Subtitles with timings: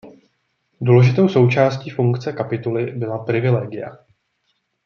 [0.81, 3.97] Důležitou součástí funkce kapituly byla privilegia.